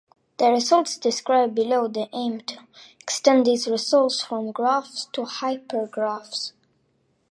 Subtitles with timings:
[0.37, 2.67] The results described below aim to
[2.99, 6.53] extend these results from graphs to hypergraphs.